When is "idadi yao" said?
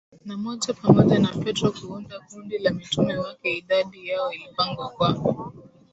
3.57-4.33